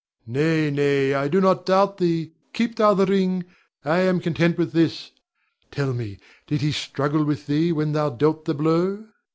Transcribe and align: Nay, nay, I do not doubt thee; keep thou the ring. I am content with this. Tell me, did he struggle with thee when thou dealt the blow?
Nay, 0.25 0.71
nay, 0.71 1.13
I 1.13 1.27
do 1.27 1.39
not 1.39 1.63
doubt 1.63 1.99
thee; 1.99 2.33
keep 2.53 2.75
thou 2.75 2.95
the 2.95 3.05
ring. 3.05 3.45
I 3.85 3.99
am 3.99 4.19
content 4.19 4.57
with 4.57 4.71
this. 4.73 5.11
Tell 5.69 5.93
me, 5.93 6.17
did 6.47 6.61
he 6.61 6.71
struggle 6.71 7.23
with 7.23 7.45
thee 7.45 7.71
when 7.71 7.91
thou 7.91 8.09
dealt 8.09 8.45
the 8.45 8.55
blow? 8.55 9.03